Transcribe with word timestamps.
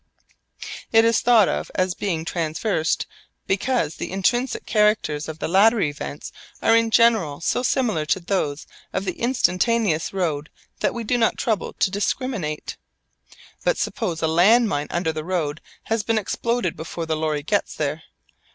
It 0.91 1.05
is 1.05 1.21
thought 1.21 1.47
of 1.47 1.69
as 1.75 1.93
being 1.93 2.25
traversed 2.25 3.05
because 3.45 3.97
the 3.97 4.11
intrinsic 4.11 4.65
characters 4.65 5.27
of 5.29 5.37
the 5.37 5.47
later 5.47 5.79
events 5.79 6.31
are 6.59 6.75
in 6.75 6.89
general 6.89 7.39
so 7.39 7.61
similar 7.61 8.07
to 8.07 8.19
those 8.19 8.65
of 8.93 9.05
the 9.05 9.19
instantaneous 9.19 10.11
road 10.11 10.49
that 10.79 10.95
we 10.95 11.03
do 11.03 11.19
not 11.19 11.37
trouble 11.37 11.73
to 11.73 11.91
discriminate. 11.91 12.77
But 13.63 13.77
suppose 13.77 14.23
a 14.23 14.27
land 14.27 14.67
mine 14.69 14.87
under 14.89 15.13
the 15.13 15.23
road 15.23 15.61
has 15.83 16.01
been 16.01 16.17
exploded 16.17 16.75
before 16.75 17.05
the 17.05 17.15
lorry 17.15 17.43
gets 17.43 17.75
there. 17.75 18.01